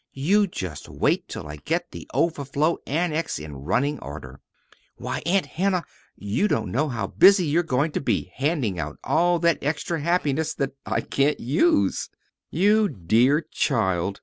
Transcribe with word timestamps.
"You 0.17 0.47
just 0.47 0.89
wait 0.89 1.27
till 1.27 1.47
I 1.47 1.57
get 1.57 1.91
the 1.91 2.09
Overflow 2.11 2.79
Annex 2.87 3.37
in 3.37 3.55
running 3.55 3.99
order. 3.99 4.41
Why, 4.95 5.21
Aunt 5.27 5.45
Hannah, 5.45 5.83
you 6.15 6.47
don't 6.47 6.71
know 6.71 6.87
how 6.89 7.05
busy 7.05 7.45
you're 7.45 7.61
going 7.61 7.91
to 7.91 8.01
be 8.01 8.31
handing 8.33 8.79
out 8.79 8.97
all 9.03 9.37
that 9.41 9.59
extra 9.61 10.01
happiness 10.01 10.55
that 10.55 10.71
I 10.87 11.01
can't 11.01 11.39
use!" 11.39 12.09
"You 12.49 12.89
dear 12.89 13.41
child!" 13.51 14.19